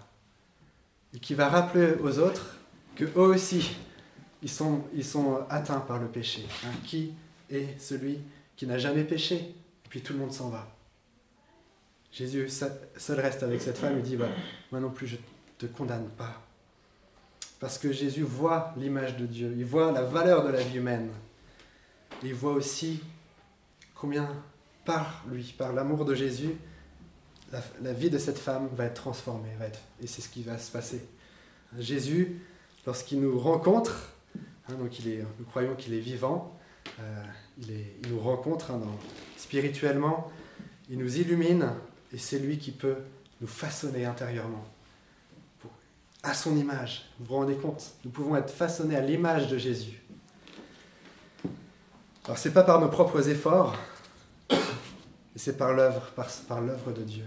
[1.15, 2.59] et qui va rappeler aux autres
[2.97, 3.77] que eux aussi,
[4.43, 6.47] ils sont, ils sont atteints par le péché.
[6.65, 6.73] Hein.
[6.85, 7.15] Qui
[7.51, 8.19] est celui
[8.57, 9.37] qui n'a jamais péché?
[9.37, 10.69] Et puis tout le monde s'en va.
[12.13, 14.29] Jésus seul reste avec cette femme et dit, bah,
[14.71, 15.21] moi non plus je ne
[15.59, 16.43] te condamne pas.
[17.59, 21.11] Parce que Jésus voit l'image de Dieu, il voit la valeur de la vie humaine.
[22.23, 23.01] il voit aussi
[23.95, 24.29] combien
[24.85, 26.57] par lui, par l'amour de Jésus,
[27.83, 29.55] la, vie de cette femme va être transformée.
[29.59, 31.07] Va être, et c'est ce qui va se passer.
[31.79, 32.41] Jésus,
[32.87, 34.13] lorsqu'il nous rencontre,
[34.69, 34.91] Hein, donc
[35.39, 36.57] nous croyons qu'il est vivant.
[37.01, 37.23] Euh,
[37.59, 38.81] il, nous rencontre hein,
[39.37, 40.31] spirituellement.
[40.91, 41.73] Il nous illumine
[42.13, 42.97] et c'est lui qui peut
[43.41, 44.65] nous façonner intérieurement.
[46.23, 47.11] à son image.
[47.19, 47.95] Vous vous rendez compte?
[48.05, 50.03] Nous pouvons être façonnés à l'image de Jésus.
[52.25, 53.77] Alors c'est pas par nos propres efforts,
[54.49, 54.57] mais
[55.35, 56.13] c'est par l'œuvre,
[56.47, 57.25] par, l'œuvre de Dieu.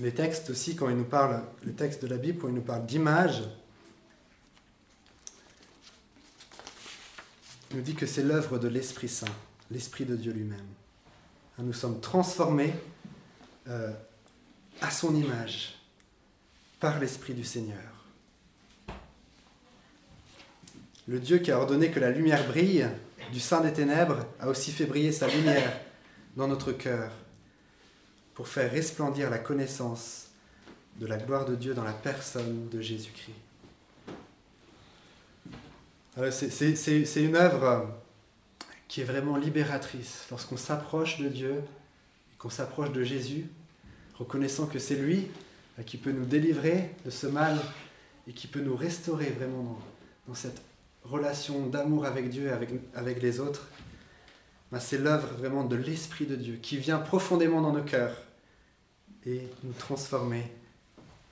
[0.00, 2.62] Les textes aussi, quand ils nous parlent, les textes de la Bible, quand ils nous
[2.62, 3.44] parlent d'image,
[7.76, 9.26] nous dit que c'est l'œuvre de l'Esprit Saint,
[9.70, 10.66] l'Esprit de Dieu lui-même.
[11.58, 12.72] Hein, nous sommes transformés
[13.68, 13.92] euh,
[14.80, 15.74] à son image
[16.80, 17.76] par l'Esprit du Seigneur.
[21.06, 22.88] Le Dieu qui a ordonné que la lumière brille
[23.30, 25.78] du sein des ténèbres a aussi fait briller sa lumière
[26.34, 27.12] dans notre cœur
[28.34, 30.28] pour faire resplendir la connaissance
[30.98, 33.45] de la gloire de Dieu dans la personne de Jésus-Christ.
[36.30, 37.88] C'est une œuvre
[38.88, 41.62] qui est vraiment libératrice lorsqu'on s'approche de Dieu
[42.38, 43.48] qu'on s'approche de Jésus,
[44.18, 45.28] reconnaissant que c'est lui
[45.84, 47.58] qui peut nous délivrer de ce mal
[48.26, 49.78] et qui peut nous restaurer vraiment
[50.26, 50.62] dans, cette
[51.04, 53.68] relation d'amour avec Dieu et avec, avec les autres.
[54.72, 58.16] Ben, c'est l'œuvre vraiment de l'Esprit de Dieu qui vient profondément dans nos cœurs
[59.24, 60.50] et nous transformer,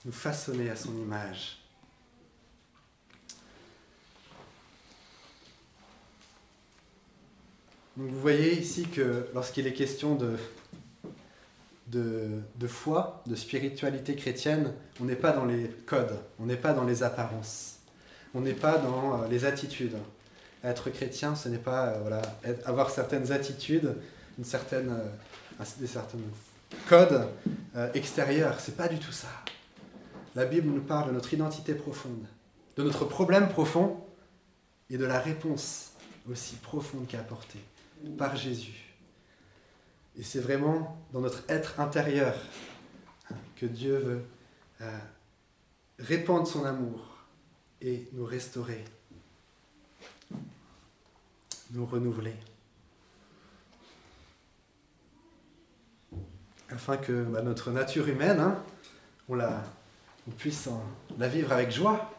[0.05, 1.64] nous façonner à son image.
[7.97, 10.37] Donc vous voyez ici que lorsqu'il est question de,
[11.87, 16.85] de, foi, de spiritualité chrétienne, on n'est pas dans les codes, on n'est pas dans
[16.85, 17.77] les apparences,
[18.35, 19.97] on n'est pas dans euh, les attitudes.
[20.65, 22.23] Être chrétien, ce n'est pas euh, voilà,
[22.65, 23.95] avoir certaines attitudes,
[24.39, 26.19] une certaine, euh, des certains
[26.89, 27.29] codes
[27.95, 28.59] extérieurs.
[28.59, 29.29] C'est pas du tout ça.
[30.35, 32.27] La Bible nous parle de notre identité profonde,
[32.77, 34.01] de notre problème profond
[34.91, 35.93] et de la réponse
[36.29, 37.19] aussi profonde qu'à
[38.19, 38.95] par Jésus.
[40.19, 42.35] Et c'est vraiment dans notre être intérieur
[43.31, 44.25] hein, que Dieu veut
[44.81, 44.99] euh,
[45.99, 47.17] répandre son amour
[47.81, 48.85] et nous restaurer,
[51.73, 52.35] nous renouveler.
[56.71, 58.63] Afin que bah, notre nature humaine, hein,
[59.29, 59.37] on,
[60.39, 60.69] puisse
[61.19, 62.11] la vivre avec joie.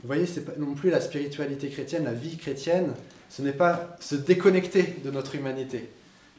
[0.00, 2.94] Vous voyez, c'est pas non plus la spiritualité chrétienne, la vie chrétienne,
[3.32, 5.88] ce n'est pas se déconnecter de notre humanité.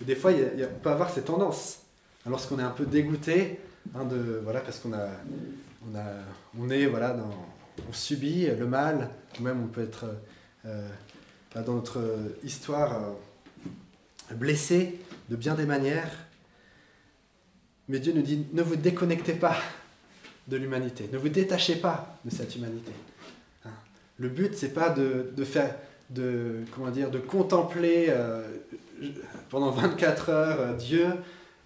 [0.02, 1.80] des fois, on peut avoir ces tendances.
[2.28, 3.60] Lorsqu'on est un peu dégoûté,
[3.96, 4.08] hein,
[4.44, 5.08] voilà, parce qu'on a,
[5.92, 7.16] on a,
[7.92, 10.06] subit le mal, ou même on peut être
[10.68, 10.88] euh,
[11.56, 12.00] dans notre
[12.44, 12.94] histoire
[14.32, 16.12] euh, blessé de bien des manières.
[17.90, 19.58] Mais Dieu nous dit, ne vous déconnectez pas
[20.48, 22.92] de l'humanité, ne vous détachez pas de cette humanité.
[23.66, 23.72] Hein.
[24.20, 25.76] Le but, c'est pas de faire
[26.14, 28.48] de, comment dire, de contempler euh,
[29.50, 31.08] pendant 24 heures euh, Dieu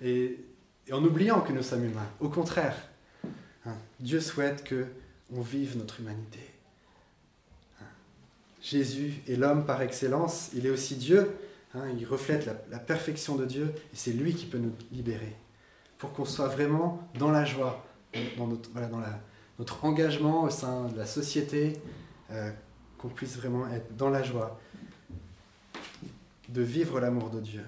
[0.02, 0.40] et,
[0.92, 2.08] en oubliant que nous sommes humains.
[2.20, 2.76] Au contraire,
[3.66, 4.86] hein, Dieu souhaite que
[5.36, 6.40] on vive notre humanité.
[7.82, 7.86] Hein.
[8.62, 11.36] Jésus est l'homme par excellence, il est aussi Dieu,
[11.74, 15.36] hein, il reflète la, perfection de Dieu et c'est lui qui peut nous libérer
[15.98, 17.86] pour qu'on soit vraiment dans la joie,
[18.38, 21.74] dans notre, engagement au sein de la société,
[22.32, 22.52] euh,
[22.98, 24.60] qu'on puisse vraiment être dans la joie
[26.50, 27.64] de vivre l'amour de Dieu.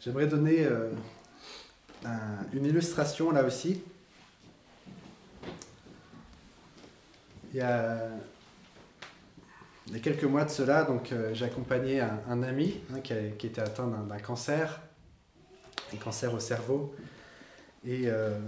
[0.00, 0.92] J'aimerais donner euh,
[2.52, 3.82] une illustration là aussi.
[7.52, 7.98] Il y a,
[10.02, 11.34] quelques mois de cela, donc euh,
[12.28, 14.80] un, ami hein, qui, était atteint d'un cancer,
[15.92, 16.94] un cancer au cerveau.
[17.84, 18.38] Et euh,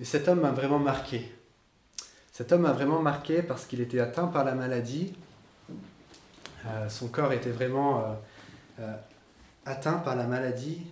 [0.00, 1.32] et cet homme m'a vraiment marqué.
[2.32, 5.14] Cet homme m'a vraiment marqué parce qu'il était atteint par la maladie.
[6.66, 8.02] Euh, son corps était vraiment euh,
[8.80, 8.94] euh,
[9.64, 10.82] atteint par la maladie,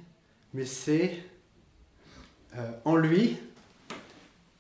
[0.53, 1.19] mais c'est
[2.85, 3.37] en lui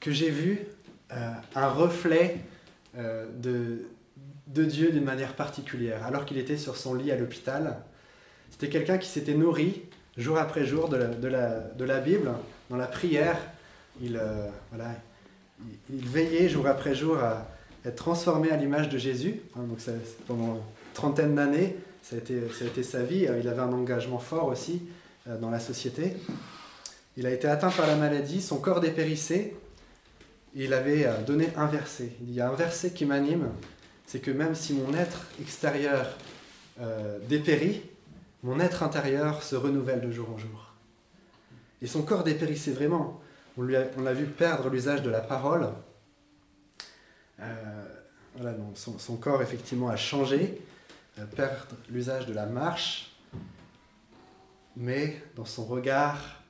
[0.00, 0.66] que j'ai vu
[1.10, 2.40] un reflet
[2.96, 3.86] de,
[4.48, 7.84] de Dieu d'une manière particulière, alors qu'il était sur son lit à l'hôpital.
[8.50, 9.84] C'était quelqu'un qui s'était nourri
[10.16, 12.32] jour après jour de de la, de la Bible,
[12.68, 13.38] dans la prière,
[14.00, 14.90] il, euh, voilà,
[15.90, 17.48] il, veillait jour après jour à
[17.84, 19.40] être transformé à l'image de Jésus.
[19.56, 19.78] Hein, donc
[20.26, 20.60] pendant une
[20.94, 23.26] trentaine d'années, ça, a été, ça a été sa vie.
[23.40, 24.82] Il avait un engagement fort aussi
[25.28, 26.16] euh, dans la société.
[27.16, 29.54] Il a été atteint par la maladie, son corps dépérissait.
[30.54, 32.10] Il avait euh, donné un verset.
[32.22, 33.48] Il y a un verset qui m'anime,
[34.06, 36.06] c'est que même si mon être extérieur
[37.28, 37.82] dépérit,
[38.42, 40.74] mon être intérieur se renouvelle de jour en jour.
[41.80, 43.20] Et son corps dépérissait vraiment.
[43.56, 45.68] On l'a vu perdre l'usage de la parole.
[47.38, 50.60] donc son, corps effectivement a changé,
[51.36, 53.16] perdre l'usage de la marche,
[54.76, 56.42] mais dans son regard,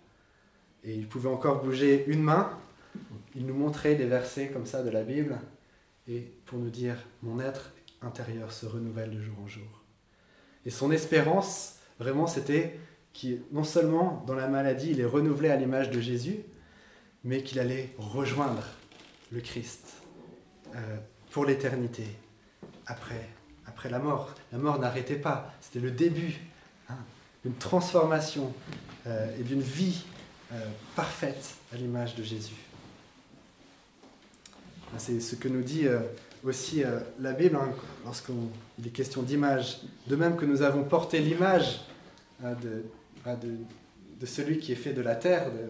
[0.82, 2.50] et il pouvait encore bouger une main,
[3.34, 5.38] il nous montrait des versets comme ça de la Bible,
[6.08, 9.82] et pour nous dire, mon être intérieur se renouvelle de jour en jour.
[10.66, 12.78] Et son espérance, vraiment, c'était
[13.12, 16.40] qu'il, non seulement dans la maladie, il est renouvelé à l'image de Jésus,
[17.24, 18.62] mais qu'il allait rejoindre
[19.32, 19.94] le Christ
[20.74, 20.78] euh,
[21.30, 22.04] pour l'éternité,
[22.86, 23.28] après,
[23.66, 24.34] après la mort.
[24.52, 26.36] La mort n'arrêtait pas, c'était le début
[26.88, 26.98] hein,
[27.42, 28.52] d'une transformation
[29.06, 30.04] euh, et d'une vie
[30.52, 30.56] euh,
[30.94, 32.54] parfaite à l'image de Jésus.
[34.98, 35.88] C'est ce que nous dit
[36.44, 36.84] aussi
[37.18, 37.72] la Bible, hein,
[38.04, 41.80] lorsqu'il est question d'image, de même que nous avons porté l'image
[42.44, 42.84] hein, de,
[44.20, 45.68] de, celui qui est fait de la terre, de,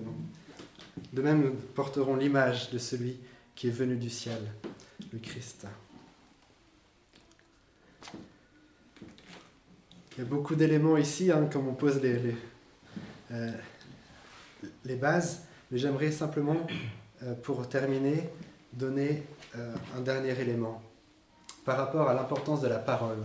[1.12, 3.18] de même nous porterons l'image de celui
[3.54, 4.40] qui est venu du ciel,
[5.12, 5.66] le Christ.
[10.16, 12.36] Il y a beaucoup d'éléments ici, comme on pose les, les,
[13.32, 16.66] euh, bases, mais j'aimerais simplement,
[17.24, 18.28] euh, pour terminer,
[18.72, 19.24] donner
[19.56, 20.82] euh, un dernier élément
[21.64, 23.24] par rapport à l'importance de la parole.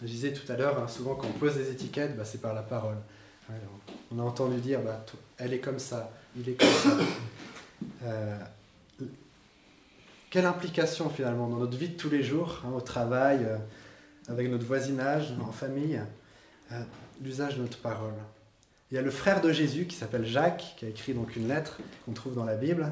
[0.00, 2.54] Je disais tout à l'heure, hein, souvent quand on pose des étiquettes, bah, c'est par
[2.54, 2.98] la parole.
[4.10, 5.04] On a entendu dire, bah,
[5.36, 6.96] elle est comme ça, il est comme ça.
[8.02, 8.36] Euh,
[10.30, 13.56] quelle implication finalement dans notre vie de tous les jours, hein, au travail, euh,
[14.26, 16.00] avec notre voisinage, en famille,
[17.22, 18.14] l'usage de notre parole?
[18.90, 21.46] Il y a le frère de Jésus qui s'appelle Jacques, qui a écrit donc une
[21.46, 22.90] lettre qu'on trouve dans la Bible,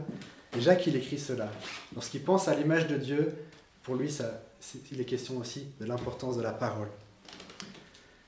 [0.56, 1.50] et Jacques, il écrit cela.
[1.94, 3.34] Lorsqu'il pense à l'image de Dieu,
[3.82, 4.42] pour lui, ça,
[4.90, 6.88] il est question aussi de l'importance de la parole.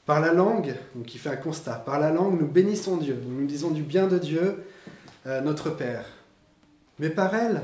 [0.08, 3.44] Par la langue, donc il fait un constat, par la langue, nous bénissons Dieu, nous
[3.44, 4.64] disons du bien de Dieu,
[5.26, 6.06] euh, notre Père.
[6.98, 7.60] Mais par elle,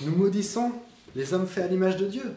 [0.00, 0.72] nous maudissons
[1.14, 2.34] les hommes faits à l'image de Dieu.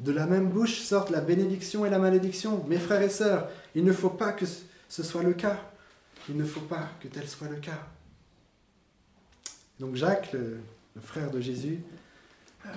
[0.00, 2.62] De la même bouche sortent la bénédiction et la malédiction.
[2.68, 5.56] Mes frères et sœurs, il ne faut pas que ce soit le cas.
[6.28, 7.86] Il ne faut pas que tel soit le cas.
[9.80, 10.60] Donc Jacques, le,
[11.00, 11.80] frère de Jésus,
[12.66, 12.68] euh,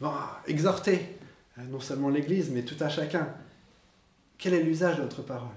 [0.00, 1.18] va exhorter
[1.58, 3.28] euh, non seulement l'Église, mais tout à chacun.
[4.40, 5.48] Quel est l'usage de notre parole?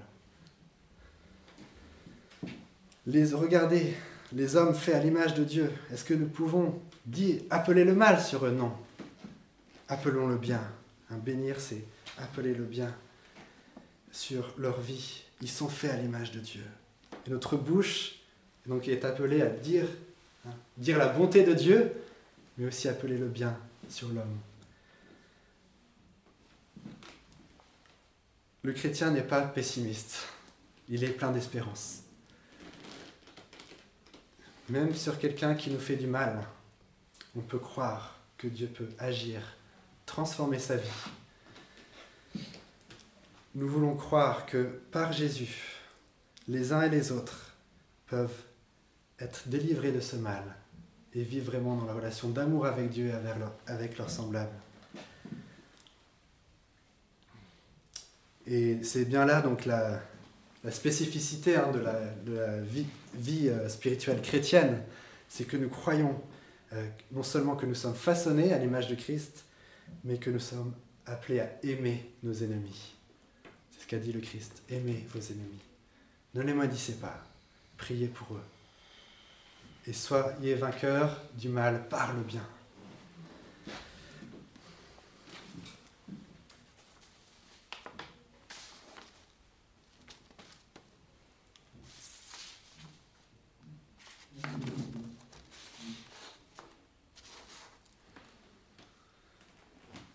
[3.06, 3.94] Les, Regardez,
[4.32, 8.20] les hommes faits à l'image de Dieu, est-ce que nous pouvons dire, appeler le mal
[8.20, 8.52] sur eux?
[8.52, 8.72] Non.
[9.88, 10.60] Appelons le bien.
[11.10, 11.84] Un bénir, c'est
[12.18, 12.94] appeler le bien
[14.12, 15.24] sur leur vie.
[15.40, 16.64] Ils sont faits à l'image de Dieu.
[17.26, 18.16] Et notre bouche
[18.66, 19.86] donc, est appelée à dire
[20.46, 20.52] Hein.
[20.76, 21.92] Dire la bonté de Dieu,
[22.58, 23.56] mais aussi appeler le bien
[23.88, 24.38] sur l'homme.
[28.64, 30.26] Le chrétien n'est pas pessimiste,
[30.88, 32.00] il est plein d'espérance.
[34.70, 36.42] Même sur quelqu'un qui nous fait du mal,
[37.36, 39.42] on peut croire que Dieu peut agir,
[40.06, 42.40] transformer sa vie.
[43.54, 45.82] Nous voulons croire que par Jésus,
[46.48, 47.54] les uns et les autres
[48.06, 48.44] peuvent
[49.18, 50.56] être délivrés de ce mal
[51.12, 54.56] et vivre vraiment dans la relation d'amour avec Dieu et avec, leurs semblables.
[58.46, 60.00] Et c'est bien là donc la,
[60.70, 64.82] spécificité hein, de, la, vie, euh, spirituelle chrétienne,
[65.28, 66.20] c'est que nous croyons
[66.72, 69.44] euh, non seulement que nous sommes façonnés à l'image de Christ,
[70.04, 70.72] mais que nous sommes
[71.06, 72.94] appelés à aimer nos ennemis.
[73.70, 75.60] C'est ce qu'a dit le Christ, aimez vos ennemis.
[76.34, 77.22] Ne les maudissez pas,
[77.76, 78.44] priez pour eux
[79.86, 82.46] et soyez vainqueurs du mal par le bien.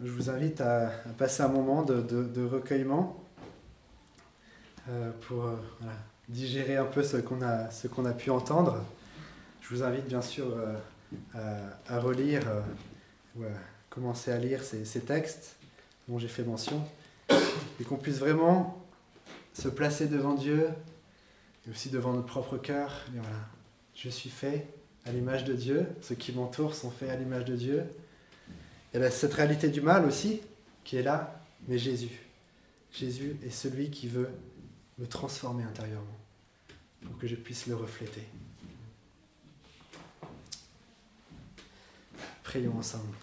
[0.01, 3.21] Je vous invite à, passer un moment de, recueillement
[4.87, 5.57] euh, pour euh,
[6.29, 8.81] digérer un peu ce qu'on a, a pu entendre.
[9.59, 10.45] Je vous invite bien sûr
[11.35, 12.43] euh, à, relire
[13.35, 13.47] ou à
[13.89, 15.57] commencer à lire ces, textes
[16.07, 16.81] dont j'ai fait mention
[17.29, 18.81] et qu'on puisse vraiment
[19.53, 20.69] se placer devant Dieu
[21.67, 23.01] et aussi devant notre propre cœur.
[23.09, 23.35] Et voilà,
[23.95, 24.65] je suis fait
[25.05, 27.83] à l'image de Dieu, ceux qui m'entourent sont faits à l'image de Dieu.
[28.93, 30.41] Y a cette réalité du mal aussi
[30.83, 32.19] qui est là, mais Jésus.
[32.91, 34.29] Jésus est celui qui veut
[34.97, 36.19] me transformer intérieurement
[37.05, 38.27] pour que je puisse le refléter.
[42.43, 43.15] Prions ensemble.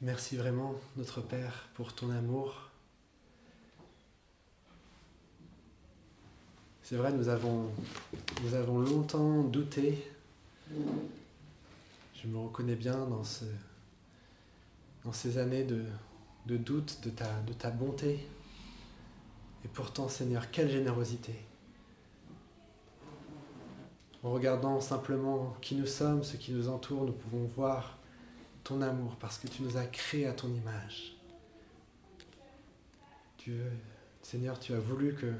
[0.00, 2.73] Merci vraiment, notre Père, pour ton amour.
[6.84, 7.70] C'est vrai, nous avons,
[8.82, 10.06] longtemps douté.
[10.70, 13.46] Je me reconnais bien dans, ce,
[15.02, 15.86] dans ces années de,
[16.46, 18.28] doute de ta, de ta bonté.
[19.64, 21.34] Et pourtant, Seigneur, quelle générosité.
[24.22, 27.96] En regardant simplement qui nous sommes, ce qui nous entoure, nous pouvons voir
[28.62, 31.16] ton amour parce que tu nous as créés à ton image.
[34.20, 35.32] Seigneur, tu as voulu que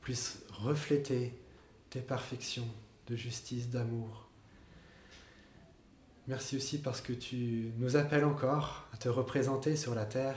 [0.00, 1.34] puisse refléter
[1.90, 2.68] tes perfections
[3.06, 4.28] de justice, d'amour.
[6.28, 10.36] Merci aussi parce que tu nous appelles encore à te représenter sur la terre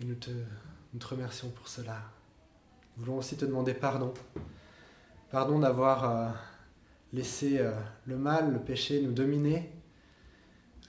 [0.00, 2.00] et nous te, nous remercions pour cela.
[2.96, 4.14] Nous voulons aussi te demander pardon.
[5.30, 6.30] Pardon d'avoir euh,
[7.12, 7.72] laissé euh,
[8.06, 9.70] le mal, le péché nous dominer,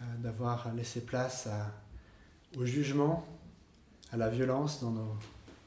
[0.02, 1.50] euh, d'avoir laissé place
[2.58, 3.26] au jugement,
[4.12, 5.16] à la violence dans nos,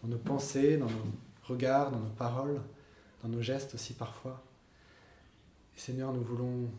[0.03, 1.07] dans nos pensées, dans nos
[1.47, 2.61] regards, dans nos paroles,
[3.22, 4.42] dans nos gestes aussi parfois.
[5.76, 6.70] Seigneur, nous voulons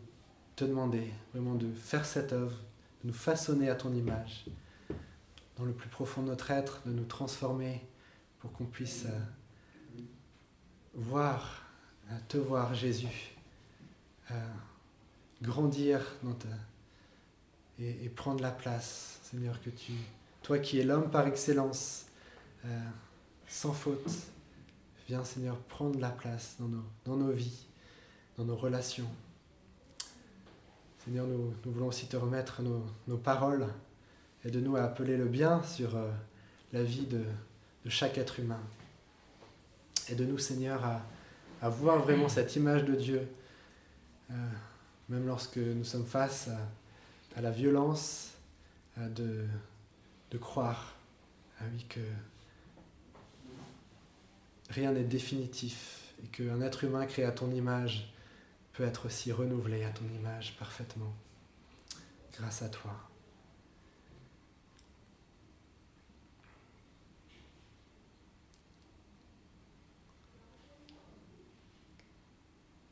[0.54, 2.56] te demander vraiment de faire cette œuvre,
[3.02, 4.46] de nous façonner à ton image,
[5.56, 7.82] dans le plus profond de notre être, de nous transformer
[8.38, 10.00] pour qu'on puisse euh,
[10.94, 11.62] voir,
[12.10, 13.36] euh, te voir Jésus,
[14.30, 14.34] euh,
[15.42, 16.36] grandir dans
[17.78, 19.92] et, et, prendre la place, Seigneur, que tu,
[20.42, 22.06] toi qui es l'homme par excellence,
[23.46, 24.10] sans faute,
[25.08, 27.66] Viens Seigneur prendre la place dans nos, vies,
[28.36, 29.06] dans nos relations.
[31.04, 33.68] Seigneur, nous, voulons aussi te remettre nos, nos paroles.
[34.44, 36.10] et de nous à appeler le bien sur euh,
[36.72, 37.22] la vie de,
[37.88, 38.60] chaque être humain.
[40.08, 41.02] et de nous Seigneur, à,
[41.62, 43.28] à voir vraiment cette image de Dieu,
[44.32, 44.34] euh,
[45.08, 46.48] même lorsque nous sommes face
[47.36, 48.32] à, la violence,
[48.96, 49.44] de,
[50.30, 50.94] de croire
[51.60, 52.00] ah oui, que
[54.70, 58.12] rien n'est définitif et qu'un être humain créé à ton image
[58.72, 61.14] peut être aussi renouvelé à ton image parfaitement
[62.32, 62.94] grâce à toi.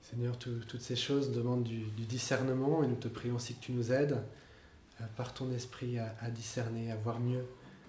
[0.00, 3.90] Seigneur, toutes ces choses demandent du, discernement et nous te prions aussi que tu nous
[3.90, 4.22] aides
[5.00, 7.44] euh, par ton esprit à, discerner, à voir mieux,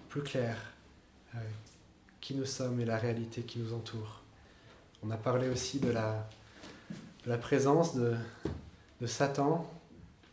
[0.08, 0.56] plus clair,
[1.34, 1.38] euh,
[2.26, 4.20] qui nous sommes et la réalité qui nous entoure.
[5.04, 6.28] On a parlé aussi de la,
[7.38, 8.16] présence de,
[9.00, 9.64] de, Satan,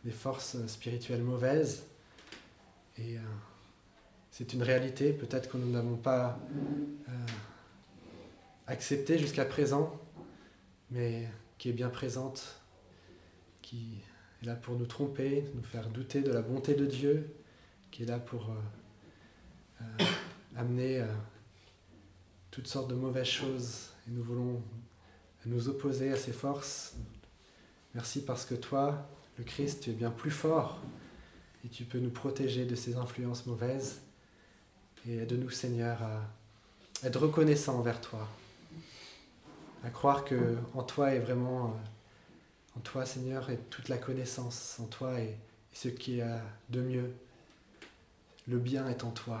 [0.04, 1.84] des forces spirituelles mauvaises.
[2.98, 3.20] Et euh,
[4.32, 6.36] c'est une réalité peut-être que nous n'avons pas
[7.08, 7.12] euh,
[8.66, 9.96] acceptée jusqu'à présent,
[10.90, 11.28] mais
[11.58, 12.60] qui est bien présente,
[13.62, 14.00] qui
[14.42, 17.36] est là pour nous tromper, nous faire douter de la bonté de Dieu,
[17.92, 18.50] qui est là pour
[19.80, 20.04] euh,
[20.56, 21.04] amener
[22.54, 24.62] toutes sortes de mauvaises choses et nous voulons
[25.44, 26.94] nous opposer à ces forces.
[27.96, 30.78] Merci parce que toi, le Christ, tu es bien plus fort
[31.64, 34.02] et tu peux nous protéger de ces influences mauvaises.
[35.08, 36.22] Et aide-nous, Seigneur, à
[37.02, 38.28] être reconnaissant envers toi,
[39.82, 41.76] à croire que en toi est vraiment,
[42.76, 45.36] en toi, Seigneur, est toute la connaissance, en toi est
[45.72, 46.38] ce qui est
[46.70, 47.12] de mieux.
[48.46, 49.40] Le bien est en toi.